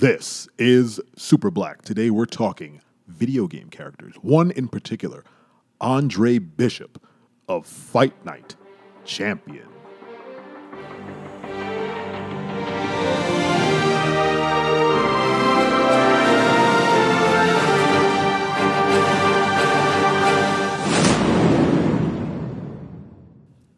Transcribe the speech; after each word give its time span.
This 0.00 0.46
is 0.58 1.00
Super 1.16 1.50
Black. 1.50 1.82
Today 1.82 2.08
we're 2.10 2.24
talking 2.24 2.82
video 3.08 3.48
game 3.48 3.68
characters. 3.68 4.14
One 4.22 4.52
in 4.52 4.68
particular, 4.68 5.24
Andre 5.80 6.38
Bishop 6.38 7.02
of 7.48 7.66
Fight 7.66 8.24
Night 8.24 8.54
Champion. 9.04 9.66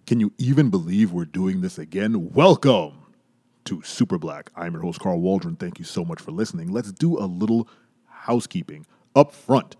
Can 0.07 0.21
you 0.21 0.35
even 0.37 0.69
believe 0.69 1.13
we're 1.13 1.25
doing 1.25 1.63
this 1.63 1.79
again? 1.79 2.35
Welcome 2.35 3.10
to 3.65 3.83
Super 3.83 4.19
Black. 4.19 4.51
I'm 4.57 4.73
your 4.73 4.83
host, 4.83 5.01
Carl 5.01 5.21
Waldron. 5.21 5.57
Thank 5.57 5.79
you 5.79 5.85
so 5.85 6.05
much 6.05 6.21
for 6.21 6.31
listening. 6.33 6.73
Let's 6.73 6.93
do 6.93 7.19
a 7.19 7.27
little 7.27 7.69
housekeeping 8.07 8.87
up 9.15 9.33
front. 9.33 9.77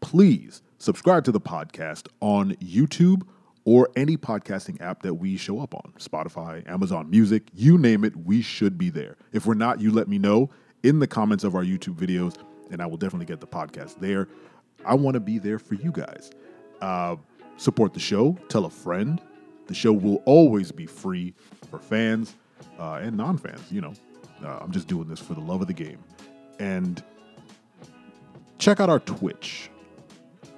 Please 0.00 0.62
subscribe 0.78 1.24
to 1.24 1.32
the 1.32 1.40
podcast 1.40 2.08
on 2.20 2.52
YouTube 2.56 3.22
or 3.64 3.88
any 3.94 4.16
podcasting 4.16 4.80
app 4.80 5.02
that 5.02 5.14
we 5.14 5.36
show 5.36 5.60
up 5.60 5.74
on 5.74 5.92
Spotify, 5.98 6.66
Amazon 6.68 7.10
Music, 7.10 7.44
you 7.54 7.76
name 7.76 8.04
it, 8.04 8.16
we 8.16 8.40
should 8.40 8.78
be 8.78 8.90
there. 8.90 9.16
If 9.32 9.46
we're 9.46 9.54
not, 9.54 9.80
you 9.80 9.92
let 9.92 10.08
me 10.08 10.18
know 10.18 10.50
in 10.82 10.98
the 10.98 11.06
comments 11.06 11.44
of 11.44 11.54
our 11.54 11.62
YouTube 11.62 11.96
videos, 11.96 12.36
and 12.70 12.80
I 12.80 12.86
will 12.86 12.96
definitely 12.96 13.26
get 13.26 13.40
the 13.40 13.46
podcast 13.46 14.00
there. 14.00 14.28
I 14.84 14.94
want 14.94 15.14
to 15.14 15.20
be 15.20 15.38
there 15.38 15.58
for 15.58 15.74
you 15.74 15.92
guys. 15.92 16.30
Uh, 16.80 17.16
support 17.58 17.92
the 17.92 18.00
show, 18.00 18.38
tell 18.48 18.64
a 18.64 18.70
friend. 18.70 19.20
The 19.66 19.74
show 19.74 19.92
will 19.92 20.22
always 20.24 20.72
be 20.72 20.86
free 20.86 21.34
for 21.70 21.78
fans 21.78 22.34
uh, 22.78 23.00
and 23.02 23.16
non 23.16 23.38
fans. 23.38 23.70
You 23.70 23.82
know, 23.82 23.92
uh, 24.44 24.58
I'm 24.60 24.72
just 24.72 24.88
doing 24.88 25.08
this 25.08 25.20
for 25.20 25.34
the 25.34 25.40
love 25.40 25.60
of 25.60 25.66
the 25.66 25.74
game. 25.74 25.98
And 26.58 27.02
check 28.58 28.80
out 28.80 28.88
our 28.88 29.00
Twitch. 29.00 29.70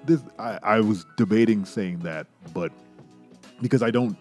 This 0.04 0.20
I, 0.38 0.58
I 0.62 0.80
was 0.80 1.06
debating 1.16 1.64
saying 1.64 2.00
that, 2.00 2.26
but 2.52 2.72
because 3.60 3.82
I 3.82 3.90
don't 3.90 4.16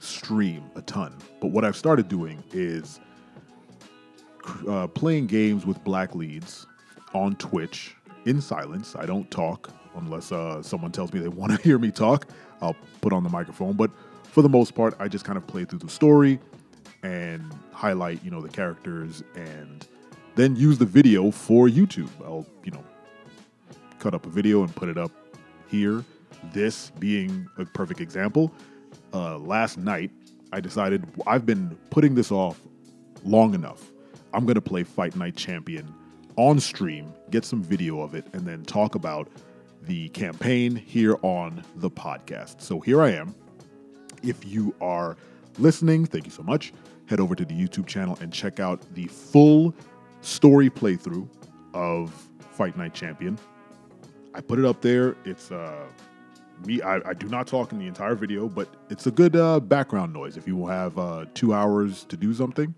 stream 0.00 0.62
a 0.76 0.82
ton, 0.82 1.16
but 1.40 1.48
what 1.48 1.64
I've 1.64 1.76
started 1.76 2.08
doing 2.08 2.42
is 2.52 3.00
uh, 4.68 4.86
playing 4.86 5.26
games 5.26 5.66
with 5.66 5.82
black 5.84 6.14
leads 6.14 6.66
on 7.14 7.34
Twitch 7.36 7.96
in 8.26 8.40
silence. 8.40 8.94
I 8.96 9.06
don't 9.06 9.28
talk 9.30 9.70
unless 9.96 10.30
uh, 10.30 10.62
someone 10.62 10.92
tells 10.92 11.12
me 11.12 11.20
they 11.20 11.28
want 11.28 11.52
to 11.56 11.62
hear 11.62 11.78
me 11.78 11.90
talk. 11.90 12.28
I'll 12.60 12.76
put 13.00 13.12
on 13.12 13.22
the 13.22 13.30
microphone, 13.30 13.74
but 13.74 13.90
for 14.22 14.42
the 14.42 14.48
most 14.48 14.74
part, 14.74 14.94
I 15.00 15.08
just 15.08 15.24
kind 15.24 15.36
of 15.36 15.46
play 15.46 15.64
through 15.64 15.80
the 15.80 15.88
story 15.88 16.38
and 17.02 17.52
highlight, 17.72 18.22
you 18.24 18.30
know, 18.30 18.40
the 18.40 18.48
characters 18.48 19.22
and 19.34 19.86
then 20.34 20.56
use 20.56 20.78
the 20.78 20.84
video 20.84 21.30
for 21.30 21.68
YouTube. 21.68 22.10
I'll, 22.24 22.46
you 22.64 22.70
know, 22.70 22.84
cut 23.98 24.14
up 24.14 24.26
a 24.26 24.28
video 24.28 24.62
and 24.62 24.74
put 24.74 24.88
it 24.88 24.98
up 24.98 25.10
here. 25.68 26.04
This 26.52 26.90
being 26.98 27.48
a 27.58 27.64
perfect 27.64 28.00
example. 28.00 28.52
Uh, 29.12 29.38
last 29.38 29.78
night, 29.78 30.10
I 30.52 30.60
decided 30.60 31.04
I've 31.26 31.44
been 31.44 31.76
putting 31.90 32.14
this 32.14 32.30
off 32.30 32.60
long 33.24 33.54
enough. 33.54 33.90
I'm 34.32 34.44
going 34.44 34.54
to 34.54 34.60
play 34.60 34.84
Fight 34.84 35.16
Night 35.16 35.36
Champion 35.36 35.92
on 36.36 36.60
stream, 36.60 37.12
get 37.30 37.44
some 37.44 37.62
video 37.62 38.00
of 38.00 38.14
it, 38.14 38.26
and 38.32 38.46
then 38.46 38.64
talk 38.64 38.94
about 38.94 39.28
the 39.82 40.08
campaign 40.10 40.76
here 40.76 41.16
on 41.22 41.64
the 41.76 41.90
podcast. 41.90 42.60
So 42.60 42.80
here 42.80 43.02
I 43.02 43.10
am. 43.10 43.34
If 44.22 44.44
you 44.44 44.74
are 44.80 45.16
listening, 45.58 46.06
thank 46.06 46.24
you 46.24 46.30
so 46.30 46.42
much. 46.42 46.72
Head 47.06 47.20
over 47.20 47.34
to 47.34 47.44
the 47.44 47.54
YouTube 47.54 47.86
channel 47.86 48.18
and 48.20 48.32
check 48.32 48.60
out 48.60 48.82
the 48.94 49.06
full 49.06 49.74
story 50.20 50.68
playthrough 50.70 51.28
of 51.74 52.12
Fight 52.50 52.76
Night 52.76 52.94
Champion. 52.94 53.38
I 54.34 54.40
put 54.40 54.58
it 54.58 54.64
up 54.64 54.80
there. 54.82 55.16
It's 55.24 55.50
uh, 55.50 55.86
me. 56.64 56.82
I, 56.82 56.96
I, 57.08 57.14
do 57.14 57.28
not 57.28 57.46
talk 57.46 57.72
in 57.72 57.78
the 57.78 57.86
entire 57.86 58.14
video, 58.14 58.48
but 58.48 58.68
it's 58.90 59.06
a 59.06 59.10
good 59.10 59.36
uh, 59.36 59.60
background 59.60 60.12
noise. 60.12 60.36
If 60.36 60.46
you 60.46 60.56
will 60.56 60.66
have 60.66 60.98
uh, 60.98 61.24
two 61.34 61.54
hours 61.54 62.04
to 62.04 62.16
do 62.16 62.34
something, 62.34 62.74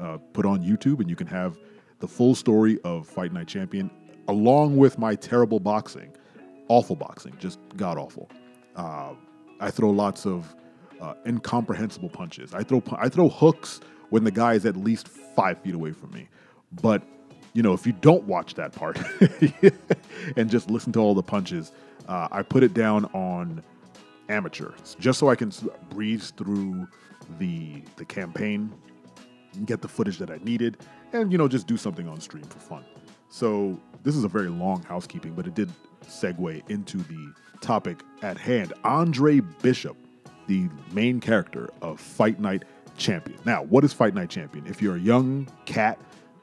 uh, 0.00 0.18
put 0.32 0.46
on 0.46 0.62
YouTube 0.62 1.00
and 1.00 1.10
you 1.10 1.16
can 1.16 1.26
have 1.26 1.58
the 2.00 2.08
full 2.08 2.34
story 2.34 2.78
of 2.84 3.06
Fight 3.06 3.32
Night 3.32 3.48
Champion 3.48 3.90
along 4.28 4.76
with 4.76 4.98
my 4.98 5.14
terrible 5.14 5.60
boxing, 5.60 6.10
awful 6.68 6.96
boxing, 6.96 7.34
just 7.38 7.58
god 7.76 7.98
awful. 7.98 8.28
Uh, 8.76 9.14
I 9.60 9.70
throw 9.70 9.90
lots 9.90 10.26
of 10.26 10.54
uh, 11.04 11.14
incomprehensible 11.26 12.08
punches. 12.08 12.54
I 12.54 12.62
throw 12.62 12.82
I 12.96 13.08
throw 13.08 13.28
hooks 13.28 13.80
when 14.10 14.24
the 14.24 14.30
guy 14.30 14.54
is 14.54 14.64
at 14.64 14.76
least 14.76 15.08
five 15.08 15.60
feet 15.60 15.74
away 15.74 15.92
from 15.92 16.10
me. 16.12 16.28
But 16.82 17.02
you 17.52 17.62
know, 17.62 17.72
if 17.72 17.86
you 17.86 17.92
don't 17.92 18.24
watch 18.24 18.54
that 18.54 18.72
part 18.72 18.98
and 20.36 20.50
just 20.50 20.70
listen 20.70 20.92
to 20.94 21.00
all 21.00 21.14
the 21.14 21.22
punches, 21.22 21.72
uh, 22.08 22.28
I 22.32 22.42
put 22.42 22.62
it 22.62 22.74
down 22.74 23.04
on 23.06 23.62
amateur 24.28 24.72
just 24.98 25.18
so 25.18 25.28
I 25.28 25.36
can 25.36 25.52
breeze 25.90 26.32
through 26.36 26.88
the 27.38 27.82
the 27.96 28.04
campaign, 28.04 28.72
get 29.66 29.82
the 29.82 29.88
footage 29.88 30.18
that 30.18 30.30
I 30.30 30.38
needed, 30.38 30.78
and 31.12 31.30
you 31.30 31.38
know, 31.38 31.48
just 31.48 31.66
do 31.66 31.76
something 31.76 32.08
on 32.08 32.20
stream 32.20 32.44
for 32.44 32.58
fun. 32.58 32.84
So 33.28 33.78
this 34.04 34.16
is 34.16 34.24
a 34.24 34.28
very 34.28 34.48
long 34.48 34.82
housekeeping, 34.84 35.34
but 35.34 35.46
it 35.46 35.54
did 35.54 35.70
segue 36.06 36.70
into 36.70 36.98
the 36.98 37.34
topic 37.60 38.02
at 38.22 38.38
hand. 38.38 38.72
Andre 38.84 39.40
Bishop 39.40 39.96
the 40.46 40.68
main 40.92 41.20
character 41.20 41.70
of 41.82 42.00
Fight 42.00 42.40
Night 42.40 42.64
Champion. 42.96 43.38
Now, 43.44 43.62
what 43.62 43.84
is 43.84 43.92
Fight 43.92 44.14
Night 44.14 44.30
Champion? 44.30 44.66
If 44.66 44.80
you're 44.80 44.96
a 44.96 45.00
young 45.00 45.48
cat, 45.66 45.98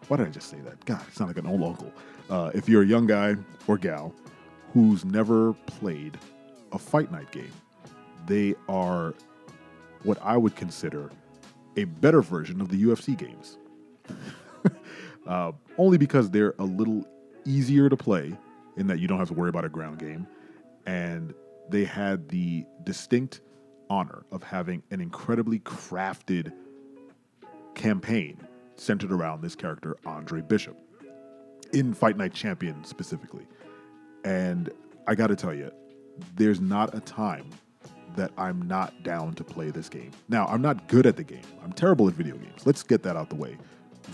why 0.07 0.17
did 0.17 0.27
I 0.27 0.29
just 0.29 0.49
say 0.49 0.59
that? 0.61 0.83
God, 0.85 1.01
it 1.07 1.15
sounds 1.15 1.29
like 1.29 1.37
an 1.37 1.47
old 1.47 1.63
uncle. 1.63 1.91
Uh, 2.29 2.51
if 2.53 2.67
you're 2.67 2.83
a 2.83 2.87
young 2.87 3.07
guy 3.07 3.35
or 3.67 3.77
gal 3.77 4.13
who's 4.73 5.05
never 5.05 5.53
played 5.65 6.17
a 6.71 6.79
Fight 6.79 7.11
Night 7.11 7.31
game, 7.31 7.51
they 8.27 8.55
are 8.67 9.13
what 10.03 10.17
I 10.21 10.37
would 10.37 10.55
consider 10.55 11.11
a 11.77 11.85
better 11.85 12.21
version 12.21 12.61
of 12.61 12.69
the 12.69 12.83
UFC 12.83 13.17
games. 13.17 13.57
uh, 15.27 15.51
only 15.77 15.97
because 15.97 16.29
they're 16.29 16.55
a 16.59 16.63
little 16.65 17.05
easier 17.45 17.89
to 17.89 17.97
play 17.97 18.35
in 18.77 18.87
that 18.87 18.99
you 18.99 19.07
don't 19.07 19.19
have 19.19 19.27
to 19.29 19.33
worry 19.33 19.49
about 19.49 19.65
a 19.65 19.69
ground 19.69 19.99
game. 19.99 20.27
And 20.85 21.33
they 21.69 21.85
had 21.85 22.29
the 22.29 22.65
distinct 22.83 23.41
honor 23.91 24.23
of 24.31 24.41
having 24.41 24.81
an 24.89 25.01
incredibly 25.01 25.59
crafted 25.59 26.53
campaign 27.75 28.37
centered 28.77 29.11
around 29.11 29.41
this 29.41 29.53
character, 29.53 29.97
Andre 30.05 30.39
Bishop, 30.39 30.77
in 31.73 31.93
Fight 31.93 32.15
Night 32.15 32.33
Champion 32.33 32.85
specifically. 32.85 33.45
And 34.23 34.71
I 35.07 35.15
got 35.15 35.27
to 35.27 35.35
tell 35.35 35.53
you, 35.53 35.69
there's 36.37 36.61
not 36.61 36.95
a 36.95 37.01
time 37.01 37.49
that 38.15 38.31
I'm 38.37 38.61
not 38.61 39.03
down 39.03 39.33
to 39.33 39.43
play 39.43 39.71
this 39.71 39.89
game. 39.89 40.11
Now, 40.29 40.45
I'm 40.47 40.61
not 40.61 40.87
good 40.87 41.05
at 41.05 41.17
the 41.17 41.23
game. 41.23 41.43
I'm 41.61 41.73
terrible 41.73 42.07
at 42.07 42.13
video 42.13 42.37
games. 42.37 42.65
Let's 42.65 42.83
get 42.83 43.03
that 43.03 43.17
out 43.17 43.29
the 43.29 43.35
way 43.35 43.57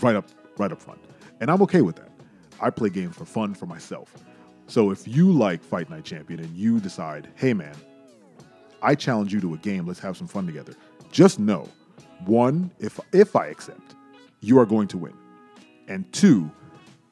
right 0.00 0.16
up 0.16 0.26
right 0.58 0.72
up 0.72 0.82
front. 0.82 1.00
And 1.40 1.52
I'm 1.52 1.62
okay 1.62 1.82
with 1.82 1.96
that. 1.96 2.10
I 2.60 2.70
play 2.70 2.90
games 2.90 3.14
for 3.14 3.24
fun 3.24 3.54
for 3.54 3.66
myself. 3.66 4.12
So 4.66 4.90
if 4.90 5.06
you 5.06 5.30
like 5.30 5.62
Fight 5.62 5.88
Night 5.88 6.04
Champion 6.04 6.40
and 6.40 6.56
you 6.56 6.80
decide, 6.80 7.28
"Hey 7.36 7.54
man, 7.54 7.74
I 8.82 8.94
challenge 8.94 9.32
you 9.32 9.40
to 9.40 9.54
a 9.54 9.58
game. 9.58 9.86
Let's 9.86 10.00
have 10.00 10.16
some 10.16 10.28
fun 10.28 10.46
together. 10.46 10.74
Just 11.10 11.38
know, 11.38 11.68
one, 12.24 12.70
if 12.78 13.00
if 13.12 13.36
I 13.36 13.46
accept, 13.46 13.94
you 14.40 14.58
are 14.58 14.66
going 14.66 14.88
to 14.88 14.98
win. 14.98 15.14
And 15.88 16.10
two, 16.12 16.50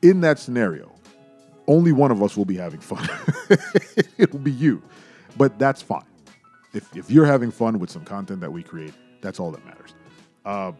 in 0.03 0.21
that 0.21 0.39
scenario, 0.39 0.93
only 1.67 1.93
one 1.93 2.11
of 2.11 2.23
us 2.23 2.37
will 2.37 2.45
be 2.45 2.57
having 2.57 2.81
fun. 2.81 3.09
It'll 4.19 4.39
be 4.39 4.53
you. 4.53 4.83
But 5.37 5.59
that's 5.59 5.83
fine. 5.83 6.05
If, 6.73 6.95
if 6.97 7.11
you're 7.11 7.27
having 7.27 7.51
fun 7.51 7.79
with 7.79 7.91
some 7.91 8.05
content 8.05 8.41
that 8.41 8.53
we 8.53 8.63
create, 8.63 8.95
that's 9.21 9.41
all 9.41 9.51
that 9.51 9.65
matters. 9.65 9.95
Uh, 10.45 10.73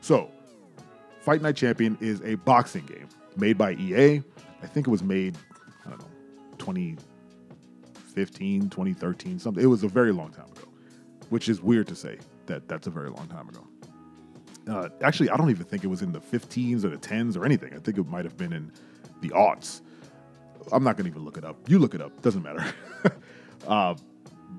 so, 0.00 0.30
Fight 1.20 1.42
Night 1.42 1.56
Champion 1.56 1.96
is 2.00 2.20
a 2.22 2.36
boxing 2.36 2.86
game 2.86 3.08
made 3.36 3.58
by 3.58 3.72
EA. 3.72 4.22
I 4.62 4.66
think 4.66 4.86
it 4.86 4.90
was 4.90 5.02
made, 5.02 5.36
I 5.86 5.90
don't 5.90 5.98
know, 5.98 6.06
20, 6.58 6.96
2015, 8.14 8.70
2013, 8.70 9.38
something. 9.38 9.62
It 9.62 9.66
was 9.66 9.84
a 9.84 9.88
very 9.88 10.12
long 10.12 10.30
time 10.30 10.46
ago, 10.46 10.68
which 11.28 11.48
is 11.48 11.60
weird 11.60 11.88
to 11.88 11.94
say 11.94 12.18
that 12.46 12.68
that's 12.68 12.86
a 12.86 12.90
very 12.90 13.10
long 13.10 13.28
time 13.28 13.48
ago. 13.48 13.66
Uh, 14.68 14.88
actually, 15.02 15.30
I 15.30 15.36
don't 15.36 15.50
even 15.50 15.64
think 15.64 15.84
it 15.84 15.88
was 15.88 16.02
in 16.02 16.12
the 16.12 16.20
15s 16.20 16.84
or 16.84 16.90
the 16.90 16.96
10s 16.96 17.36
or 17.36 17.44
anything. 17.44 17.72
I 17.74 17.78
think 17.78 17.98
it 17.98 18.06
might 18.08 18.24
have 18.24 18.36
been 18.36 18.52
in 18.52 18.72
the 19.20 19.30
aughts. 19.30 19.80
I'm 20.72 20.84
not 20.84 20.96
going 20.96 21.04
to 21.04 21.10
even 21.10 21.24
look 21.24 21.36
it 21.36 21.44
up. 21.44 21.56
You 21.68 21.78
look 21.78 21.94
it 21.94 22.00
up, 22.00 22.20
doesn't 22.22 22.42
matter. 22.42 22.64
uh, 23.68 23.94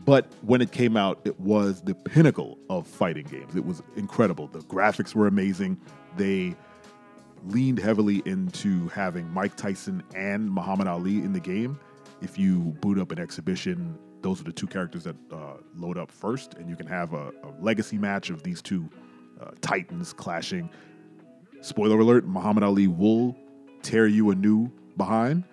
but 0.06 0.32
when 0.42 0.62
it 0.62 0.72
came 0.72 0.98
out, 0.98 1.22
it 1.26 1.40
was 1.40 1.82
the 1.82 1.94
pinnacle 1.94 2.58
of 2.70 2.88
fighting 2.88 3.26
games. 3.28 3.56
It 3.56 3.66
was 3.66 3.84
incredible. 3.96 4.48
The 4.48 4.60
graphics 4.60 5.14
were 5.14 5.28
amazing. 5.28 5.80
They 6.18 6.56
leaned 7.46 7.80
heavily 7.80 8.22
into 8.26 8.88
having 8.90 9.30
Mike 9.32 9.56
Tyson 9.56 10.04
and 10.16 10.52
Muhammad 10.52 10.88
Ali 10.88 11.18
in 11.18 11.34
the 11.34 11.40
game 11.40 11.80
if 12.22 12.38
you 12.38 12.60
boot 12.82 13.00
up 13.00 13.12
an 13.12 13.20
exhibition, 13.20 13.98
those 14.22 14.40
are 14.40 14.44
the 14.44 14.52
two 14.52 14.68
characters 14.68 15.04
that 15.04 15.16
uh, 15.32 15.56
load 15.76 15.98
up 15.98 16.12
first, 16.12 16.54
and 16.56 16.70
you 16.70 16.76
can 16.76 16.88
have 16.88 17.14
a, 17.14 17.32
a 17.44 17.52
legacy 17.60 17.98
match 17.98 18.30
of 18.30 18.44
these 18.44 18.62
two 18.62 18.90
uh, 19.42 19.52
titans 19.62 20.14
clashing. 20.14 20.70
spoiler 21.62 22.00
alert: 22.00 22.26
Muhammad 22.26 22.64
Ali 22.64 22.88
will 22.88 23.36
tear 23.82 24.08
you 24.08 24.32
a 24.32 24.36
new 24.36 24.72
behind 24.98 25.44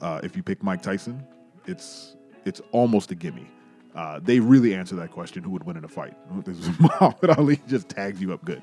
uh, 0.00 0.20
if 0.22 0.36
you 0.36 0.42
pick 0.42 0.62
Mike 0.62 0.82
Tyson. 0.82 1.24
It's 1.66 2.16
it's 2.44 2.60
almost 2.72 3.10
a 3.10 3.14
gimme. 3.14 3.50
Uh, 3.94 4.20
they 4.22 4.40
really 4.40 4.74
answer 4.74 4.94
that 4.96 5.10
question: 5.10 5.42
Who 5.42 5.50
would 5.50 5.64
win 5.64 5.76
in 5.76 5.84
a 5.84 5.88
fight? 5.88 6.16
Muhammad 6.80 7.30
Ali 7.38 7.60
just 7.66 7.88
tags 7.88 8.20
you 8.20 8.32
up 8.32 8.44
good. 8.44 8.62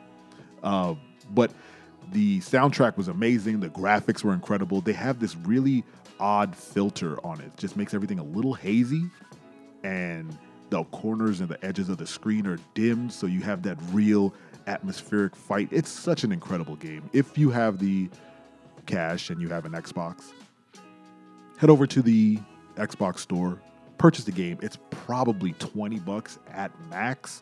Uh, 0.64 0.96
but 1.32 1.52
the 2.12 2.40
soundtrack 2.40 2.98
was 2.98 3.08
amazing. 3.08 3.60
The 3.60 3.70
graphics 3.70 4.24
were 4.24 4.34
incredible. 4.34 4.82
They 4.82 4.94
have 4.94 5.20
this 5.20 5.36
really 5.36 5.84
odd 6.22 6.56
filter 6.56 7.24
on 7.26 7.42
it. 7.42 7.48
it 7.48 7.58
just 7.58 7.76
makes 7.76 7.94
everything 7.94 8.20
a 8.20 8.24
little 8.24 8.54
hazy, 8.54 9.10
and 9.84 10.38
the 10.70 10.84
corners 10.86 11.42
and 11.42 11.50
the 11.50 11.64
edges 11.66 11.90
of 11.90 11.98
the 11.98 12.08
screen 12.08 12.48
are 12.48 12.58
dimmed, 12.76 13.12
so 13.12 13.28
you 13.28 13.42
have 13.42 13.64
that 13.64 13.78
real 13.92 14.34
atmospheric 14.68 15.36
fight. 15.36 15.68
It's 15.72 15.90
such 15.90 16.24
an 16.24 16.32
incredible 16.32 16.78
game. 16.78 17.10
If 17.12 17.38
you 17.38 17.50
have 17.50 17.80
the 17.80 18.10
cash 18.86 19.30
and 19.30 19.42
you 19.42 19.50
have 19.50 19.66
an 19.66 19.74
Xbox, 19.74 20.32
head 21.58 21.70
over 21.70 21.86
to 21.88 22.02
the 22.02 22.40
Xbox 22.76 23.20
store, 23.20 23.60
purchase 23.98 24.24
the 24.24 24.32
game. 24.32 24.58
It's 24.62 24.78
probably 24.92 25.54
20 25.54 26.00
bucks 26.00 26.40
at 26.52 26.72
max. 26.90 27.42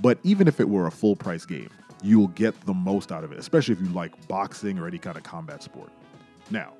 But 0.00 0.18
even 0.24 0.48
if 0.48 0.58
it 0.58 0.68
were 0.68 0.86
a 0.86 0.90
full 0.90 1.14
price 1.14 1.46
game, 1.46 1.70
you 2.02 2.18
will 2.18 2.28
get 2.28 2.58
the 2.66 2.74
most 2.74 3.12
out 3.12 3.22
of 3.22 3.30
it, 3.30 3.38
especially 3.38 3.74
if 3.74 3.80
you 3.80 3.88
like 3.88 4.26
boxing 4.26 4.78
or 4.78 4.88
any 4.88 4.98
kind 4.98 5.16
of 5.16 5.22
combat 5.22 5.62
sport. 5.62 5.90
Now, 6.50 6.72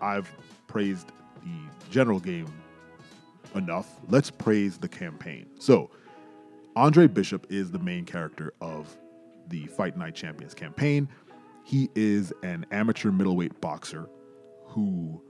I've 0.00 0.30
praised 0.66 1.12
the 1.42 1.90
general 1.90 2.20
game 2.20 2.46
enough. 3.54 4.00
Let's 4.08 4.30
praise 4.30 4.78
the 4.78 4.88
campaign. 4.88 5.46
So, 5.58 5.90
Andre 6.74 7.06
Bishop 7.06 7.46
is 7.48 7.70
the 7.70 7.78
main 7.78 8.04
character 8.04 8.52
of 8.60 8.94
the 9.48 9.66
Fight 9.66 9.96
Night 9.96 10.14
Champions 10.14 10.54
campaign. 10.54 11.08
He 11.64 11.88
is 11.94 12.32
an 12.42 12.66
amateur 12.70 13.10
middleweight 13.10 13.60
boxer 13.60 14.08
who 14.66 15.22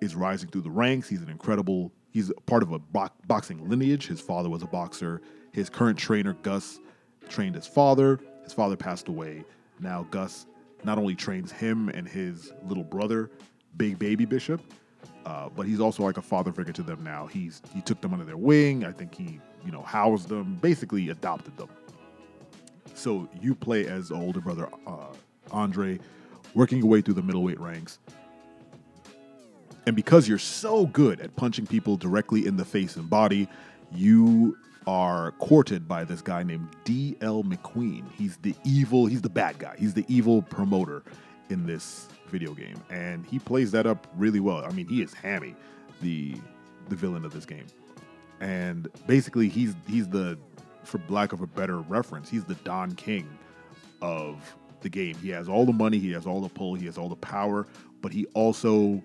is 0.00 0.14
rising 0.14 0.48
through 0.48 0.62
the 0.62 0.70
ranks. 0.70 1.08
He's 1.08 1.22
an 1.22 1.28
incredible, 1.28 1.92
he's 2.10 2.32
part 2.46 2.62
of 2.62 2.72
a 2.72 2.78
bo- 2.78 3.10
boxing 3.26 3.68
lineage. 3.68 4.06
His 4.06 4.20
father 4.20 4.48
was 4.48 4.62
a 4.62 4.66
boxer. 4.66 5.20
His 5.52 5.68
current 5.68 5.98
trainer, 5.98 6.34
Gus, 6.42 6.80
trained 7.28 7.54
his 7.54 7.66
father. 7.66 8.20
His 8.42 8.52
father 8.52 8.76
passed 8.76 9.08
away. 9.08 9.44
Now, 9.80 10.06
Gus 10.10 10.46
not 10.84 10.98
only 10.98 11.14
trains 11.14 11.52
him 11.52 11.88
and 11.90 12.08
his 12.08 12.52
little 12.64 12.84
brother, 12.84 13.30
Big 13.76 13.98
Baby 13.98 14.24
Bishop, 14.24 14.60
uh, 15.24 15.48
but 15.54 15.66
he's 15.66 15.80
also 15.80 16.02
like 16.02 16.16
a 16.16 16.22
father 16.22 16.52
figure 16.52 16.72
to 16.72 16.82
them 16.82 17.02
now. 17.02 17.26
He's 17.26 17.62
he 17.74 17.80
took 17.80 18.00
them 18.00 18.12
under 18.12 18.24
their 18.24 18.36
wing. 18.36 18.84
I 18.84 18.92
think 18.92 19.14
he 19.14 19.40
you 19.64 19.72
know 19.72 19.82
housed 19.82 20.28
them, 20.28 20.58
basically 20.62 21.10
adopted 21.10 21.56
them. 21.56 21.68
So 22.94 23.28
you 23.40 23.54
play 23.54 23.86
as 23.86 24.10
older 24.10 24.40
brother 24.40 24.68
uh, 24.86 25.14
Andre, 25.50 25.98
working 26.54 26.78
your 26.78 26.86
way 26.86 27.00
through 27.00 27.14
the 27.14 27.22
middleweight 27.22 27.60
ranks. 27.60 27.98
And 29.86 29.94
because 29.94 30.26
you're 30.26 30.38
so 30.38 30.86
good 30.86 31.20
at 31.20 31.36
punching 31.36 31.66
people 31.66 31.96
directly 31.96 32.46
in 32.46 32.56
the 32.56 32.64
face 32.64 32.96
and 32.96 33.08
body, 33.08 33.48
you 33.92 34.56
are 34.86 35.32
courted 35.32 35.86
by 35.86 36.04
this 36.04 36.20
guy 36.22 36.42
named 36.42 36.68
D.L. 36.84 37.44
McQueen. 37.44 38.04
He's 38.16 38.36
the 38.38 38.54
evil, 38.64 39.06
he's 39.06 39.22
the 39.22 39.28
bad 39.28 39.58
guy. 39.58 39.76
He's 39.78 39.94
the 39.94 40.04
evil 40.08 40.42
promoter 40.42 41.02
in 41.50 41.66
this 41.66 42.08
video 42.28 42.54
game. 42.54 42.76
And 42.90 43.24
he 43.26 43.38
plays 43.38 43.70
that 43.72 43.86
up 43.86 44.06
really 44.16 44.40
well. 44.40 44.64
I 44.64 44.70
mean, 44.72 44.86
he 44.86 45.02
is 45.02 45.12
Hammy, 45.14 45.54
the 46.02 46.36
the 46.88 46.96
villain 46.96 47.24
of 47.24 47.32
this 47.32 47.44
game. 47.44 47.66
And 48.40 48.88
basically 49.06 49.48
he's 49.48 49.74
he's 49.88 50.08
the 50.08 50.38
for 50.84 51.00
lack 51.08 51.32
of 51.32 51.40
a 51.40 51.46
better 51.46 51.78
reference, 51.78 52.28
he's 52.28 52.44
the 52.44 52.54
Don 52.56 52.92
King 52.92 53.28
of 54.02 54.56
the 54.80 54.88
game. 54.88 55.16
He 55.16 55.30
has 55.30 55.48
all 55.48 55.64
the 55.64 55.72
money, 55.72 55.98
he 55.98 56.12
has 56.12 56.26
all 56.26 56.40
the 56.40 56.48
pull, 56.48 56.74
he 56.74 56.86
has 56.86 56.98
all 56.98 57.08
the 57.08 57.16
power, 57.16 57.66
but 58.02 58.12
he 58.12 58.26
also 58.34 59.02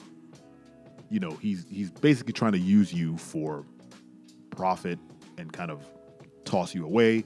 you 1.11 1.19
know, 1.19 1.31
he's 1.31 1.65
he's 1.69 1.91
basically 1.91 2.33
trying 2.33 2.53
to 2.53 2.59
use 2.59 2.93
you 2.93 3.17
for 3.17 3.65
profit 4.49 4.97
and 5.37 5.51
kind 5.51 5.69
of 5.69 5.85
toss 6.45 6.73
you 6.73 6.85
away, 6.85 7.25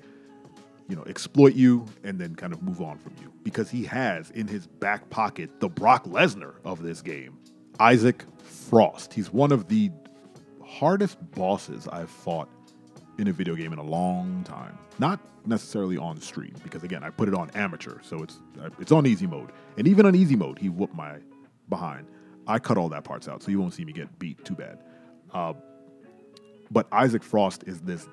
you 0.88 0.96
know, 0.96 1.04
exploit 1.04 1.54
you 1.54 1.86
and 2.04 2.20
then 2.20 2.36
kind 2.36 2.54
of 2.54 2.62
move 2.62 2.82
on 2.82 2.98
from 2.98 3.14
you 3.22 3.32
because 3.44 3.70
he 3.70 3.84
has 3.86 4.30
in 4.32 4.48
his 4.48 4.68
back 4.68 5.10
pocket 5.10 5.60
the 5.60 5.70
Brock 5.70 6.06
Lesnar 6.06 6.56
of 6.64 6.84
this 6.84 7.02
game, 7.02 7.38
Isaac 7.80 8.24
Frost. 8.44 9.14
He's 9.14 9.32
one 9.32 9.52
of 9.52 9.68
the 9.68 9.92
hardest 10.64 11.18
bosses 11.32 11.88
I've 11.88 12.10
fought 12.10 12.50
in 13.18 13.28
a 13.28 13.34
video 13.34 13.56
game 13.56 13.74
in 13.74 13.80
a 13.80 13.84
long 13.84 14.44
time. 14.44 14.78
Not 15.00 15.20
necessarily 15.46 15.98
on 15.98 16.20
stream 16.20 16.54
because 16.64 16.84
again, 16.84 17.04
I 17.04 17.10
put 17.10 17.28
it 17.28 17.34
on 17.34 17.50
amateur, 17.52 18.00
so 18.02 18.22
it's 18.22 18.40
it's 18.80 18.92
on 18.92 19.06
easy 19.08 19.28
mode. 19.28 19.52
And 19.78 19.88
even 19.88 20.06
on 20.06 20.16
easy 20.16 20.36
mode, 20.36 20.60
he 20.60 20.70
whooped 20.70 20.96
my 20.96 21.18
behind. 21.70 22.08
I 22.48 22.60
cut 22.60 22.78
all 22.78 22.90
that 22.90 23.04
parts 23.04 23.28
out, 23.28 23.42
so 23.42 23.50
you 23.50 23.60
won't 23.60 23.74
see 23.74 23.86
me 23.86 23.92
get 23.92 24.20
beat 24.20 24.44
too 24.46 24.54
bad. 24.54 24.84
Uh, 25.34 25.54
but 26.70 26.88
Isaac 26.92 27.24
Frost 27.24 27.64
is 27.66 27.82
this 27.82 28.08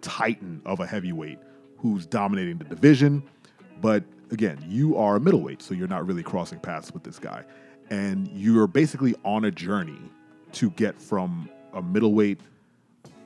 titan 0.00 0.62
of 0.64 0.80
a 0.80 0.86
heavyweight 0.86 1.38
who's 1.78 2.06
dominating 2.06 2.58
the 2.58 2.64
division. 2.64 3.22
But 3.80 4.04
again, 4.30 4.64
you 4.68 4.96
are 4.96 5.16
a 5.16 5.20
middleweight, 5.20 5.62
so 5.62 5.74
you're 5.74 5.88
not 5.88 6.06
really 6.06 6.22
crossing 6.22 6.58
paths 6.58 6.92
with 6.92 7.02
this 7.02 7.18
guy. 7.18 7.44
And 7.90 8.28
you're 8.28 8.66
basically 8.66 9.14
on 9.24 9.44
a 9.44 9.50
journey 9.50 9.98
to 10.52 10.70
get 10.70 11.00
from 11.00 11.48
a 11.72 11.82
middleweight 11.82 12.40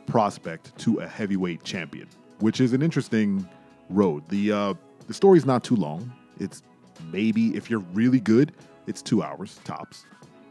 prospect 0.07 0.77
to 0.79 1.01
a 1.01 1.07
heavyweight 1.07 1.63
champion, 1.63 2.09
which 2.41 2.61
is 2.61 2.73
an 2.73 2.83
interesting 2.83 3.49
road. 3.91 4.27
The 4.29 4.53
uh, 4.53 4.75
the 5.07 5.15
story's 5.15 5.47
not 5.47 5.63
too 5.63 5.77
long. 5.77 6.13
It's 6.39 6.63
maybe 7.13 7.57
if 7.57 7.71
you're 7.71 7.85
really 7.93 8.21
good, 8.21 8.53
it's 8.87 9.03
two 9.03 9.23
hours 9.23 9.61
tops, 9.65 10.05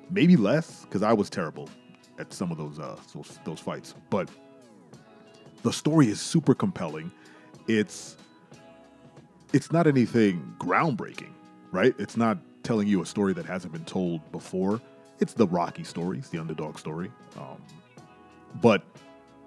maybe 0.09 0.37
less 0.37 0.83
because 0.83 1.03
I 1.03 1.13
was 1.13 1.29
terrible 1.29 1.69
at 2.19 2.33
some 2.33 2.51
of 2.51 2.57
those 2.57 2.79
uh, 2.79 2.95
those, 3.13 3.39
those 3.43 3.59
fights. 3.59 3.95
But 4.09 4.29
the 5.63 5.73
story 5.73 6.07
is 6.07 6.21
super 6.21 6.53
compelling. 6.53 7.11
It's 7.67 8.17
it's 9.53 9.71
not 9.71 9.87
anything 9.87 10.55
groundbreaking, 10.59 11.31
right? 11.71 11.95
It's 11.97 12.17
not 12.17 12.37
telling 12.63 12.87
you 12.87 13.01
a 13.01 13.05
story 13.05 13.33
that 13.33 13.45
hasn't 13.45 13.71
been 13.71 13.85
told 13.85 14.29
before. 14.31 14.81
It's 15.19 15.33
the 15.33 15.47
Rocky 15.47 15.83
story, 15.83 16.19
it's 16.19 16.29
the 16.29 16.37
underdog 16.37 16.77
story. 16.77 17.11
Um, 17.37 17.61
but 18.61 18.83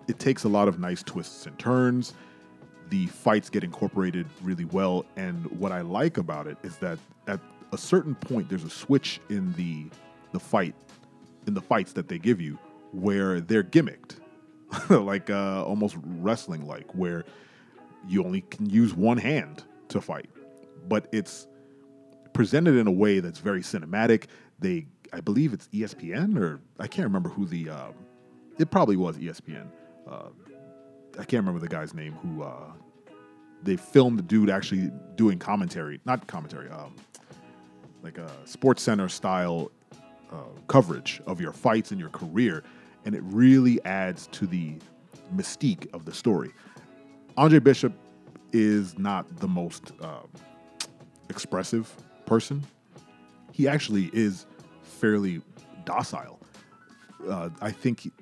it 0.09 0.19
takes 0.19 0.45
a 0.45 0.49
lot 0.49 0.69
of 0.69 0.79
nice 0.81 1.03
twists 1.03 1.47
and 1.47 1.59
turns. 1.59 2.15
The 2.89 3.07
fights 3.07 3.51
get 3.51 3.63
incorporated 3.63 4.27
really 4.43 4.65
well. 4.65 5.05
And 5.17 5.47
what 5.59 5.71
I 5.71 5.83
like 5.83 6.19
about 6.19 6.47
it 6.47 6.57
is 6.63 6.77
that 6.79 6.99
at 7.29 7.39
a 7.73 7.79
certain 7.79 8.15
point, 8.15 8.49
there's 8.49 8.65
a 8.65 8.71
switch 8.71 9.21
in 9.29 9.53
the 9.53 9.87
the 10.33 10.41
fight 10.41 10.75
in 11.47 11.55
the 11.55 11.61
fights 11.61 11.93
that 11.93 12.09
they 12.09 12.19
give 12.19 12.41
you 12.41 12.59
where 12.93 13.41
they're 13.41 13.65
gimmicked, 13.65 14.17
like 14.89 15.31
uh, 15.31 15.65
almost 15.65 15.97
wrestling 16.05 16.67
like, 16.67 16.95
where 16.95 17.25
you 18.09 18.25
only 18.25 18.43
can 18.43 18.69
use 18.69 18.95
one 18.95 19.19
hand 19.19 19.65
to 19.89 20.01
fight, 20.01 20.31
but 20.89 21.07
it's 21.13 21.47
presented 22.33 22.77
in 22.77 22.87
a 22.87 22.93
way 22.93 23.21
that's 23.21 23.39
very 23.39 23.63
cinematic. 23.63 24.27
They, 24.59 24.87
I 25.13 25.21
believe 25.21 25.53
it's 25.53 25.69
ESPN 25.69 26.39
or 26.39 26.61
I 26.79 26.87
can't 26.87 27.07
remember 27.07 27.29
who 27.29 27.47
the, 27.47 27.71
uh, 27.71 27.89
it 28.59 28.71
probably 28.71 28.97
was 28.97 29.17
ESPN. 29.17 29.67
Uh, 30.09 30.29
I 31.15 31.25
can't 31.25 31.45
remember 31.45 31.61
the 31.61 31.69
guy's 31.69 31.93
name 31.93 32.13
who 32.15 32.43
uh, 32.43 32.73
they 33.63 33.77
filmed 33.77 34.19
the 34.19 34.23
dude 34.23 34.51
actually 34.51 34.91
doing 35.17 35.39
commentary, 35.39 36.01
not 36.05 36.27
commentary, 36.27 36.71
um, 36.71 36.95
like 38.03 38.19
a 38.19 38.31
Sports 38.45 38.83
Center 38.83 39.09
style 39.09 39.71
uh, 40.33 40.37
coverage 40.69 41.21
of 41.27 41.41
your 41.41 41.53
fights 41.53 41.91
and 41.91 42.01
your 42.01 42.11
career, 42.11 42.63
and 43.05 43.15
it 43.15 43.23
really 43.25 43.85
adds 43.85 44.29
to 44.29 44.47
the 44.47 44.77
mystique 45.35 45.93
of 45.93 46.05
the 46.05 46.13
story. 46.13 46.53
Andre 47.41 47.59
Bishop 47.59 47.95
is 48.53 48.99
not 48.99 49.39
the 49.39 49.49
most 49.49 49.93
uh, 50.03 50.25
expressive 51.31 51.91
person. 52.27 52.63
He 53.51 53.67
actually 53.67 54.11
is 54.13 54.45
fairly 54.83 55.41
docile. 55.87 56.39
Uh, 57.27 57.49
I 57.63 57.71
think 57.71 58.13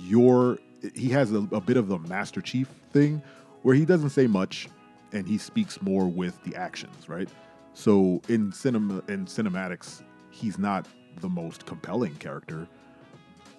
your 0.00 0.58
he 0.96 1.08
has 1.10 1.30
a, 1.30 1.46
a 1.52 1.60
bit 1.60 1.76
of 1.76 1.86
the 1.86 2.00
Master 2.00 2.40
Chief 2.40 2.66
thing, 2.90 3.22
where 3.62 3.76
he 3.76 3.84
doesn't 3.84 4.10
say 4.10 4.26
much, 4.26 4.68
and 5.12 5.28
he 5.28 5.38
speaks 5.38 5.80
more 5.80 6.08
with 6.08 6.42
the 6.42 6.56
actions, 6.56 7.08
right? 7.08 7.28
So 7.72 8.20
in 8.28 8.50
cinema 8.50 9.00
in 9.06 9.26
cinematics, 9.26 10.02
he's 10.30 10.58
not 10.58 10.88
the 11.20 11.28
most 11.28 11.66
compelling 11.66 12.16
character 12.16 12.66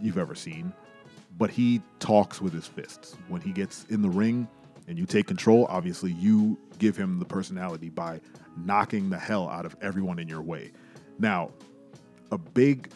you've 0.01 0.17
ever 0.17 0.35
seen, 0.35 0.73
but 1.37 1.49
he 1.49 1.81
talks 1.99 2.41
with 2.41 2.51
his 2.51 2.67
fists. 2.67 3.15
When 3.29 3.39
he 3.39 3.53
gets 3.53 3.85
in 3.85 4.01
the 4.01 4.09
ring 4.09 4.49
and 4.87 4.97
you 4.97 5.05
take 5.05 5.27
control, 5.27 5.67
obviously 5.69 6.11
you 6.13 6.57
give 6.79 6.95
him 6.95 7.19
the 7.19 7.25
personality 7.25 7.89
by 7.89 8.19
knocking 8.57 9.09
the 9.09 9.17
hell 9.17 9.49
out 9.49 9.65
of 9.65 9.75
everyone 9.81 10.19
in 10.19 10.27
your 10.27 10.41
way. 10.41 10.71
Now, 11.19 11.51
a 12.31 12.37
big 12.37 12.89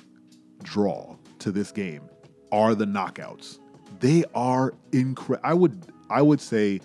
draw 0.64 1.16
to 1.40 1.52
this 1.52 1.72
game 1.72 2.04
are 2.52 2.76
the 2.76 2.86
knockouts. 2.86 3.60
They 4.00 4.24
are 4.34 4.74
incredible. 4.92 5.48
I 5.48 5.54
would 5.54 5.86
I 6.10 6.22
would 6.22 6.42
say 6.42 6.82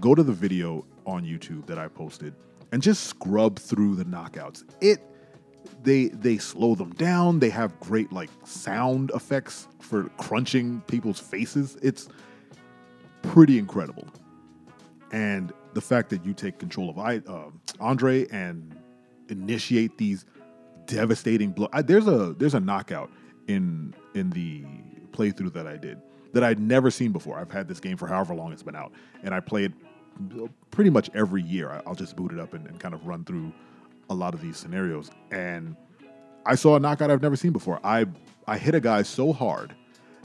go 0.00 0.14
to 0.14 0.22
the 0.22 0.32
video 0.32 0.84
on 1.06 1.24
YouTube 1.24 1.66
that 1.66 1.78
I 1.78 1.88
posted 1.88 2.34
and 2.72 2.82
just 2.82 3.04
scrub 3.04 3.58
through 3.58 3.96
the 3.96 4.04
knockouts. 4.04 4.64
It 4.80 5.00
they 5.82 6.06
they 6.08 6.38
slow 6.38 6.74
them 6.74 6.92
down. 6.94 7.38
They 7.38 7.50
have 7.50 7.78
great 7.80 8.12
like 8.12 8.30
sound 8.44 9.10
effects 9.14 9.68
for 9.80 10.04
crunching 10.18 10.82
people's 10.82 11.20
faces. 11.20 11.76
It's 11.82 12.08
pretty 13.22 13.58
incredible. 13.58 14.06
And 15.12 15.52
the 15.74 15.80
fact 15.80 16.10
that 16.10 16.24
you 16.24 16.34
take 16.34 16.58
control 16.58 16.90
of 16.90 16.98
I, 16.98 17.22
uh, 17.28 17.50
Andre 17.80 18.26
and 18.28 18.76
initiate 19.28 19.96
these 19.98 20.24
devastating 20.86 21.50
blow. 21.50 21.68
I, 21.72 21.82
there's 21.82 22.08
a 22.08 22.34
there's 22.38 22.54
a 22.54 22.60
knockout 22.60 23.10
in 23.46 23.94
in 24.14 24.30
the 24.30 24.64
playthrough 25.12 25.52
that 25.52 25.66
I 25.66 25.76
did 25.76 26.00
that 26.32 26.44
I'd 26.44 26.58
never 26.58 26.90
seen 26.90 27.12
before. 27.12 27.38
I've 27.38 27.50
had 27.50 27.68
this 27.68 27.80
game 27.80 27.96
for 27.96 28.06
however 28.06 28.34
long 28.34 28.52
it's 28.52 28.62
been 28.62 28.76
out, 28.76 28.92
and 29.22 29.34
I 29.34 29.40
play 29.40 29.64
it 29.64 29.72
pretty 30.70 30.90
much 30.90 31.10
every 31.14 31.42
year. 31.42 31.80
I'll 31.86 31.94
just 31.94 32.16
boot 32.16 32.32
it 32.32 32.40
up 32.40 32.54
and, 32.54 32.66
and 32.66 32.80
kind 32.80 32.94
of 32.94 33.06
run 33.06 33.24
through 33.24 33.52
a 34.10 34.14
lot 34.14 34.34
of 34.34 34.40
these 34.40 34.56
scenarios. 34.56 35.10
And 35.30 35.76
I 36.44 36.54
saw 36.54 36.76
a 36.76 36.80
knockout 36.80 37.10
I've 37.10 37.22
never 37.22 37.36
seen 37.36 37.52
before. 37.52 37.80
I 37.84 38.06
I 38.46 38.58
hit 38.58 38.74
a 38.74 38.80
guy 38.80 39.02
so 39.02 39.32
hard 39.32 39.74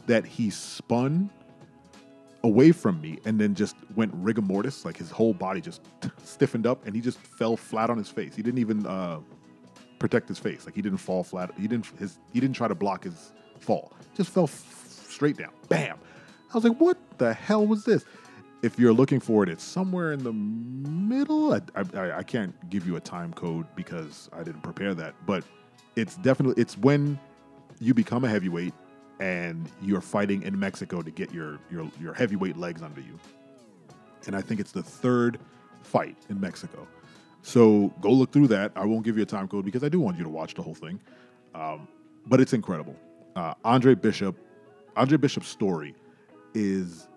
that 0.07 0.25
he 0.25 0.49
spun 0.49 1.29
away 2.43 2.71
from 2.71 2.99
me 3.01 3.19
and 3.25 3.39
then 3.39 3.55
just 3.55 3.75
went 3.95 4.11
rigor 4.15 4.41
mortis, 4.41 4.85
like 4.85 4.97
his 4.97 5.09
whole 5.09 5.33
body 5.33 5.61
just 5.61 5.81
stiffened 6.23 6.67
up, 6.67 6.85
and 6.85 6.95
he 6.95 7.01
just 7.01 7.17
fell 7.19 7.55
flat 7.55 7.89
on 7.89 7.97
his 7.97 8.09
face. 8.09 8.35
He 8.35 8.41
didn't 8.41 8.59
even 8.59 8.85
uh, 8.85 9.19
protect 9.99 10.27
his 10.27 10.39
face, 10.39 10.65
like 10.65 10.75
he 10.75 10.81
didn't 10.81 10.97
fall 10.97 11.23
flat. 11.23 11.51
He 11.57 11.67
didn't 11.67 11.87
his 11.97 12.19
he 12.31 12.39
didn't 12.39 12.55
try 12.55 12.67
to 12.67 12.75
block 12.75 13.03
his 13.03 13.33
fall. 13.59 13.93
Just 14.15 14.29
fell 14.31 14.43
f- 14.45 14.85
straight 15.07 15.37
down. 15.37 15.51
Bam. 15.69 15.97
I 16.51 16.53
was 16.53 16.63
like, 16.63 16.77
what 16.77 16.97
the 17.17 17.33
hell 17.33 17.65
was 17.65 17.83
this? 17.85 18.05
If 18.61 18.77
you're 18.79 18.93
looking 18.93 19.19
for 19.19 19.43
it, 19.43 19.49
it's 19.49 19.63
somewhere 19.63 20.13
in 20.13 20.23
the 20.23 20.31
middle. 20.31 21.53
I, 21.53 21.61
I, 21.95 22.11
I 22.19 22.23
can't 22.23 22.53
give 22.69 22.85
you 22.87 22.95
a 22.95 22.99
time 22.99 23.33
code 23.33 23.65
because 23.75 24.29
I 24.31 24.43
didn't 24.43 24.61
prepare 24.61 24.93
that, 24.93 25.15
but 25.25 25.43
it's 25.95 26.15
definitely 26.17 26.61
it's 26.61 26.77
when 26.77 27.19
you 27.79 27.93
become 27.93 28.23
a 28.23 28.29
heavyweight 28.29 28.73
and 29.19 29.69
you're 29.81 30.01
fighting 30.01 30.43
in 30.43 30.59
Mexico 30.59 31.01
to 31.01 31.11
get 31.11 31.33
your 31.33 31.59
your 31.71 31.89
your 31.99 32.13
heavyweight 32.13 32.57
legs 32.57 32.81
under 32.81 33.01
you. 33.01 33.19
And 34.25 34.35
I 34.35 34.41
think 34.41 34.59
it's 34.59 34.71
the 34.71 34.83
third 34.83 35.39
fight 35.81 36.17
in 36.29 36.39
Mexico. 36.39 36.87
So 37.41 37.93
go 37.99 38.11
look 38.11 38.31
through 38.31 38.47
that. 38.47 38.71
I 38.75 38.85
won't 38.85 39.03
give 39.03 39.17
you 39.17 39.23
a 39.23 39.27
time 39.27 39.47
code 39.47 39.65
because 39.65 39.83
I 39.83 39.89
do 39.89 39.99
want 39.99 40.17
you 40.17 40.23
to 40.23 40.29
watch 40.29 40.53
the 40.53 40.61
whole 40.61 40.73
thing. 40.73 40.99
Um, 41.53 41.87
but 42.25 42.39
it's 42.39 42.53
incredible. 42.53 42.95
Uh, 43.35 43.53
Andre 43.65 43.95
Bishop, 43.95 44.35
Andre 44.95 45.17
Bishop's 45.17 45.47
story 45.47 45.93
is 46.53 47.07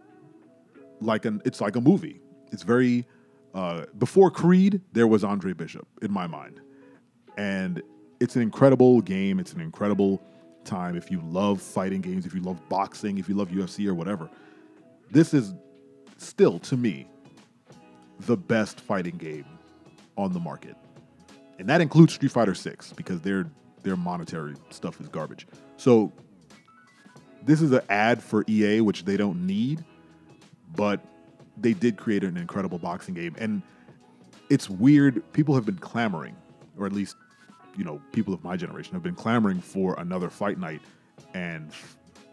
like 1.01 1.25
an 1.25 1.43
it's 1.45 1.61
like 1.61 1.77
a 1.77 1.81
movie. 1.81 2.21
It's 2.53 2.63
very 2.63 3.07
uh, 3.55 3.87
before 3.99 4.31
Creed, 4.31 4.81
there 4.93 5.07
was 5.07 5.25
Andre 5.25 5.53
Bishop 5.53 5.87
in 6.03 6.13
my 6.13 6.27
mind, 6.27 6.61
and 7.37 7.83
it's 8.21 8.37
an 8.37 8.43
incredible 8.43 9.01
game. 9.01 9.39
It's 9.39 9.53
an 9.53 9.61
incredible 9.61 10.23
time 10.67 10.97
if 10.97 11.11
you 11.11 11.21
love 11.21 11.61
fighting 11.61 12.01
games, 12.01 12.27
if 12.27 12.35
you 12.35 12.41
love 12.41 12.61
boxing, 12.69 13.19
if 13.19 13.29
you 13.29 13.35
love 13.35 13.49
UFC 13.49 13.87
or 13.87 13.95
whatever. 13.95 14.29
This 15.11 15.33
is 15.33 15.55
still 16.19 16.59
to 16.61 16.77
me 16.77 17.09
the 18.21 18.37
best 18.37 18.81
fighting 18.81 19.17
game 19.17 19.47
on 20.17 20.33
the 20.33 20.41
market. 20.41 20.77
And 21.59 21.69
that 21.69 21.81
includes 21.81 22.15
Street 22.15 22.33
Fighter 22.33 22.55
6 22.55 22.93
because 22.93 23.21
their 23.21 23.47
their 23.83 23.97
monetary 23.97 24.55
stuff 24.71 25.01
is 25.01 25.09
garbage. 25.09 25.47
So 25.77 26.13
this 27.43 27.63
is 27.63 27.71
an 27.71 27.83
ad 27.89 28.23
for 28.23 28.45
EA 28.49 28.81
which 28.81 29.05
they 29.05 29.17
don't 29.17 29.47
need, 29.47 29.85
but 30.75 31.01
they 31.57 31.73
did 31.73 31.97
create 31.97 32.25
an 32.25 32.37
incredible 32.37 32.79
boxing 32.79 33.15
game 33.15 33.35
and 33.39 33.63
it's 34.51 34.69
weird 34.69 35.23
people 35.33 35.55
have 35.55 35.65
been 35.65 35.79
clamoring 35.79 36.37
or 36.79 36.87
at 36.87 36.93
least 36.93 37.17
you 37.77 37.85
know, 37.85 38.01
people 38.13 38.33
of 38.33 38.43
my 38.43 38.57
generation 38.57 38.95
have 38.95 39.03
been 39.03 39.15
clamoring 39.15 39.61
for 39.61 39.99
another 39.99 40.31
fight 40.31 40.59
night, 40.59 40.81
and 41.35 41.71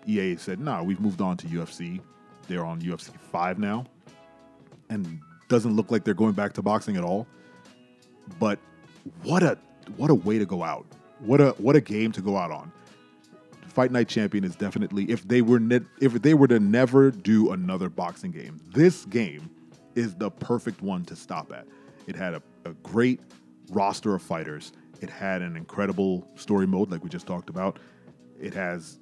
EA 0.08 0.36
said, 0.38 0.60
"Nah, 0.60 0.84
we've 0.84 1.00
moved 1.00 1.22
on 1.22 1.38
to 1.38 1.48
UFC. 1.48 2.02
They're 2.48 2.66
on 2.66 2.82
UFC 2.82 3.12
five 3.32 3.60
now, 3.60 3.86
and 4.90 5.20
doesn't 5.48 5.76
look 5.76 5.92
like 5.92 6.04
they're 6.04 6.14
going 6.14 6.34
back 6.34 6.54
to 6.54 6.62
boxing 6.62 6.98
at 6.98 7.04
all. 7.04 7.28
But 8.40 8.60
what 9.24 9.44
a 9.44 9.58
what 9.98 10.10
a 10.10 10.16
way 10.16 10.40
to 10.40 10.46
go 10.46 10.64
out! 10.64 10.86
What 11.20 11.42
a 11.42 11.52
what 11.52 11.76
a 11.76 11.82
game 11.82 12.12
to 12.14 12.22
go 12.22 12.38
out 12.38 12.52
on. 12.52 12.72
Fight 13.68 13.92
Night 13.92 14.08
Champion 14.08 14.44
is 14.44 14.56
definitely 14.56 15.06
if 15.10 15.28
they 15.28 15.42
were 15.42 15.60
ne- 15.60 15.86
if 16.00 16.14
they 16.22 16.34
were 16.34 16.48
to 16.48 16.60
never 16.60 17.12
do 17.12 17.52
another 17.52 17.90
boxing 17.90 18.32
game, 18.32 18.60
this 18.74 19.06
game 19.06 19.50
is 19.96 20.16
the 20.16 20.30
perfect 20.30 20.82
one 20.82 21.06
to 21.06 21.16
stop 21.16 21.52
at. 21.52 21.68
It 22.08 22.16
had 22.16 22.34
a, 22.34 22.42
a 22.66 22.74
great 22.84 23.20
roster 23.72 24.16
of 24.16 24.22
fighters. 24.22 24.72
It 25.04 25.10
had 25.10 25.42
an 25.42 25.58
incredible 25.58 26.26
story 26.36 26.66
mode, 26.66 26.90
like 26.90 27.04
we 27.04 27.10
just 27.10 27.28
talked 27.28 27.50
about. 27.50 27.78
It 28.40 28.54
has, 28.54 29.00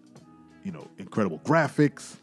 you 0.64 0.72
know, 0.72 0.88
incredible 0.98 1.38
graphics. 1.46 2.16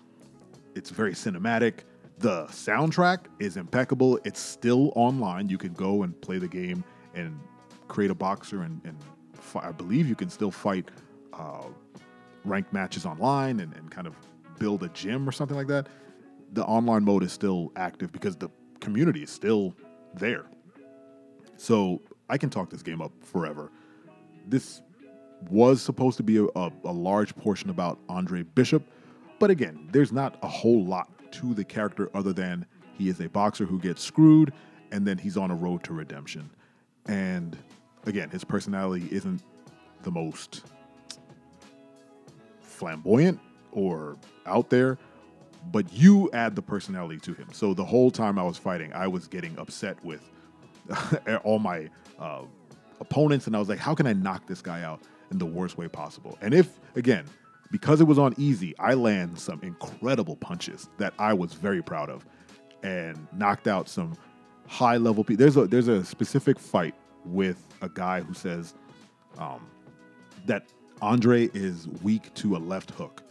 It's 0.75 0.90
very 0.90 1.12
cinematic. 1.12 1.85
The 2.18 2.47
soundtrack 2.47 3.26
is 3.38 3.56
impeccable. 3.56 4.18
It's 4.25 4.40
still 4.40 4.92
online. 4.97 5.49
You 5.49 5.58
can 5.58 5.75
go 5.75 6.02
and 6.02 6.20
play 6.20 6.38
the 6.38 6.49
game 6.49 6.82
and 7.14 7.38
create 7.87 8.11
a 8.11 8.16
boxer, 8.16 8.62
and, 8.62 8.80
and 8.85 8.99
fi- 9.35 9.68
I 9.68 9.70
believe 9.70 10.08
you 10.08 10.16
can 10.16 10.28
still 10.28 10.50
fight 10.50 10.90
uh, 11.32 11.68
ranked 12.44 12.73
matches 12.73 13.06
online 13.06 13.61
and, 13.61 13.73
and 13.75 13.92
kind 13.92 14.08
of 14.08 14.16
build 14.58 14.82
a 14.82 14.88
gym 14.88 15.28
or 15.28 15.30
something 15.30 15.56
like 15.56 15.68
that. 15.68 15.87
The 16.52 16.64
online 16.64 17.04
mode 17.04 17.23
is 17.23 17.30
still 17.30 17.70
active 17.76 18.11
because 18.11 18.35
the 18.35 18.49
community 18.80 19.23
is 19.23 19.30
still 19.30 19.76
there. 20.14 20.47
So 21.56 22.02
I 22.28 22.38
can 22.38 22.50
talk 22.50 22.70
this 22.70 22.82
game 22.82 23.00
up 23.00 23.12
forever. 23.23 23.70
This 24.47 24.82
was 25.50 25.80
supposed 25.82 26.16
to 26.16 26.23
be 26.23 26.38
a, 26.38 26.44
a, 26.44 26.73
a, 26.85 26.92
large 26.92 27.35
portion 27.37 27.70
about 27.70 27.99
Andre 28.08 28.42
Bishop, 28.42 28.82
but 29.38 29.50
again, 29.50 29.88
there's 29.92 30.12
not 30.12 30.37
a 30.42 30.49
whole 30.49 30.85
lot 30.85 31.08
to 31.32 31.54
the 31.54 31.64
character 31.64 32.11
other 32.14 32.32
than 32.32 32.66
he 32.94 33.08
is 33.08 33.20
a 33.20 33.28
boxer 33.28 33.64
who 33.64 33.78
gets 33.78 34.02
screwed 34.02 34.52
and 34.90 35.06
then 35.06 35.18
he's 35.18 35.37
on 35.37 35.50
a 35.50 35.54
road 35.54 35.85
to 35.85 35.92
redemption. 35.92 36.50
And 37.06 37.56
again, 38.06 38.30
his 38.30 38.44
personality 38.44 39.08
isn't 39.11 39.42
the 40.02 40.11
most 40.11 40.64
flamboyant 42.61 43.40
or 43.73 44.16
out 44.47 44.70
there, 44.70 44.99
but 45.70 45.92
you 45.92 46.30
add 46.32 46.56
the 46.56 46.62
personality 46.62 47.18
to 47.20 47.35
him. 47.35 47.49
So 47.52 47.75
the 47.75 47.85
whole 47.85 48.11
time 48.11 48.38
I 48.38 48.42
was 48.42 48.56
fighting, 48.56 48.92
I 48.92 49.06
was 49.06 49.26
getting 49.26 49.56
upset 49.58 50.02
with 50.04 50.28
all 51.44 51.58
my 51.58 51.88
uh, 52.18 52.42
opponents, 53.00 53.46
and 53.46 53.56
I 53.56 53.58
was 53.58 53.68
like, 53.68 53.78
how 53.78 53.94
can 53.94 54.06
I 54.06 54.12
knock 54.12 54.46
this 54.46 54.62
guy 54.62 54.82
out 54.82 55.00
in 55.30 55.38
the 55.38 55.46
worst 55.46 55.78
way 55.78 55.88
possible? 55.88 56.38
And 56.40 56.54
if, 56.54 56.78
again, 56.96 57.25
because 57.70 58.00
it 58.00 58.04
was 58.04 58.18
on 58.18 58.34
easy, 58.38 58.76
I 58.78 58.94
land 58.94 59.38
some 59.38 59.60
incredible 59.62 60.37
punches 60.37 60.88
that 60.98 61.12
I 61.18 61.34
was 61.34 61.52
very 61.54 61.82
proud 61.82 62.08
of 62.10 62.25
and 62.82 63.26
knocked 63.32 63.68
out 63.68 63.88
some 63.88 64.16
high 64.66 64.96
level 64.96 65.25
people. 65.25 65.44
There's 65.44 65.56
a 65.56 65.66
there's 65.66 65.88
a 65.88 66.04
specific 66.04 66.58
fight 66.58 66.94
with 67.25 67.62
a 67.82 67.88
guy 67.88 68.20
who 68.20 68.34
says 68.34 68.75
um, 69.38 69.66
that 70.46 70.66
Andre 71.02 71.48
is 71.54 71.88
weak 72.02 72.32
to 72.34 72.56
a 72.56 72.58
left 72.58 72.90
hook, 72.92 73.22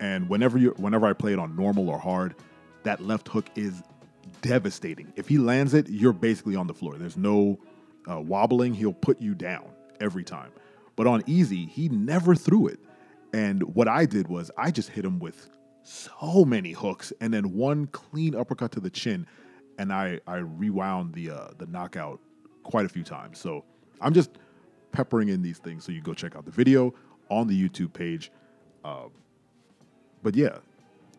and 0.00 0.28
whenever 0.28 0.58
you 0.58 0.74
whenever 0.76 1.06
I 1.06 1.12
play 1.12 1.32
it 1.32 1.38
on 1.38 1.56
normal 1.56 1.88
or 1.88 1.98
hard, 1.98 2.34
that 2.82 3.00
left 3.00 3.28
hook 3.28 3.46
is 3.54 3.82
devastating. 4.42 5.12
If 5.16 5.28
he 5.28 5.38
lands 5.38 5.74
it, 5.74 5.88
you're 5.88 6.12
basically 6.12 6.56
on 6.56 6.66
the 6.66 6.74
floor. 6.74 6.96
There's 6.96 7.16
no 7.16 7.58
uh, 8.10 8.20
wobbling, 8.20 8.74
he'll 8.74 8.92
put 8.92 9.20
you 9.20 9.34
down 9.34 9.68
every 10.00 10.24
time. 10.24 10.50
But 10.96 11.06
on 11.06 11.22
easy, 11.26 11.66
he 11.66 11.88
never 11.88 12.34
threw 12.34 12.66
it. 12.66 12.80
And 13.32 13.62
what 13.74 13.88
I 13.88 14.06
did 14.06 14.28
was 14.28 14.50
I 14.56 14.70
just 14.70 14.88
hit 14.88 15.04
him 15.04 15.18
with 15.18 15.50
so 15.82 16.44
many 16.44 16.72
hooks 16.72 17.12
and 17.20 17.32
then 17.32 17.54
one 17.54 17.86
clean 17.88 18.34
uppercut 18.34 18.72
to 18.72 18.80
the 18.80 18.90
chin, 18.90 19.26
and 19.78 19.92
I 19.92 20.20
I 20.26 20.36
rewound 20.36 21.14
the 21.14 21.30
uh, 21.30 21.48
the 21.58 21.66
knockout 21.66 22.20
quite 22.62 22.86
a 22.86 22.88
few 22.88 23.04
times. 23.04 23.38
So 23.38 23.64
I'm 24.00 24.12
just 24.12 24.30
peppering 24.92 25.28
in 25.28 25.42
these 25.42 25.58
things 25.58 25.84
so 25.84 25.92
you 25.92 26.00
go 26.00 26.14
check 26.14 26.34
out 26.34 26.44
the 26.44 26.50
video 26.50 26.94
on 27.30 27.46
the 27.46 27.68
YouTube 27.68 27.92
page. 27.92 28.30
Uh, 28.84 29.08
but 30.22 30.34
yeah, 30.34 30.58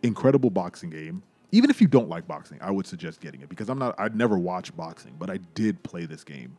incredible 0.04 0.50
boxing 0.50 0.90
game. 0.90 1.24
Even 1.52 1.70
if 1.70 1.82
you 1.82 1.88
don't 1.88 2.10
like 2.10 2.28
boxing, 2.28 2.60
I 2.62 2.70
would 2.70 2.86
suggest 2.86 3.22
getting 3.22 3.42
it 3.42 3.50
because 3.50 3.70
I'm 3.70 3.80
not. 3.80 3.96
I'd 4.00 4.16
never 4.16 4.38
watch 4.38 4.76
boxing, 4.76 5.16
but 5.18 5.30
I 5.30 5.38
did 5.56 5.82
play 5.84 6.06
this 6.06 6.24
game 6.24 6.58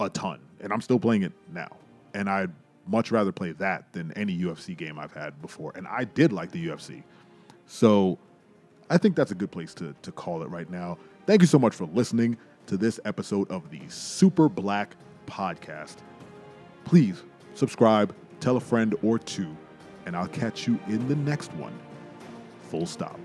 a 0.00 0.08
ton, 0.08 0.40
and 0.60 0.72
I'm 0.72 0.80
still 0.80 0.98
playing 0.98 1.22
it 1.22 1.32
now. 1.52 1.76
And 2.14 2.28
I'd 2.28 2.50
much 2.86 3.10
rather 3.10 3.32
play 3.32 3.52
that 3.52 3.92
than 3.92 4.12
any 4.12 4.36
UFC 4.36 4.76
game 4.76 4.98
I've 4.98 5.12
had 5.12 5.40
before. 5.42 5.72
And 5.74 5.86
I 5.86 6.04
did 6.04 6.32
like 6.32 6.50
the 6.50 6.68
UFC. 6.68 7.02
So 7.66 8.18
I 8.90 8.96
think 8.96 9.14
that's 9.14 9.30
a 9.30 9.34
good 9.34 9.50
place 9.50 9.74
to, 9.74 9.94
to 10.02 10.12
call 10.12 10.42
it 10.42 10.48
right 10.48 10.68
now. 10.70 10.98
Thank 11.26 11.42
you 11.42 11.46
so 11.46 11.58
much 11.58 11.74
for 11.74 11.84
listening 11.86 12.38
to 12.66 12.76
this 12.76 12.98
episode 13.04 13.50
of 13.50 13.70
the 13.70 13.80
Super 13.88 14.48
Black 14.48 14.96
Podcast. 15.26 15.96
Please 16.84 17.22
subscribe, 17.54 18.14
tell 18.40 18.56
a 18.56 18.60
friend 18.60 18.94
or 19.02 19.18
two, 19.18 19.54
and 20.06 20.16
I'll 20.16 20.28
catch 20.28 20.66
you 20.66 20.78
in 20.86 21.06
the 21.08 21.16
next 21.16 21.52
one. 21.54 21.78
Full 22.70 22.86
stop. 22.86 23.18